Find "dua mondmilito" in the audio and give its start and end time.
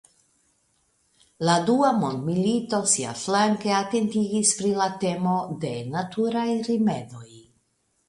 1.67-2.81